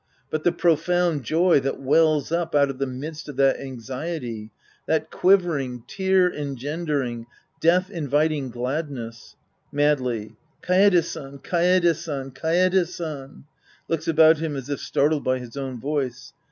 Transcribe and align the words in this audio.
But 0.31 0.43
the 0.43 0.51
profound 0.51 1.23
joy 1.23 1.59
that 1.59 1.79
wells 1.79 2.31
up 2.31 2.55
out 2.55 2.71
of 2.71 2.79
the 2.79 2.87
midst 2.87 3.29
of 3.29 3.35
that 3.35 3.59
anxiety! 3.59 4.49
That 4.87 5.11
quivering, 5.11 5.83
tear 5.85 6.27
engendering, 6.33 7.27
death 7.59 7.91
inviting 7.91 8.49
gladness! 8.49 9.35
{Madly.) 9.71 10.37
Kaede 10.63 11.03
San, 11.03 11.37
Kaede 11.37 11.95
San, 11.95 12.31
Kaede 12.31 12.87
San! 12.87 13.43
{Looks 13.87 14.07
about 14.07 14.39
him 14.39 14.55
as 14.55 14.69
if 14.71 14.79
startled 14.79 15.23
by 15.23 15.37
his 15.37 15.55
own 15.55 15.79
voice. 15.79 16.33